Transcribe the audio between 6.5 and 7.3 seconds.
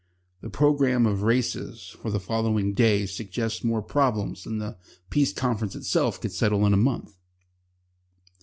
in a month.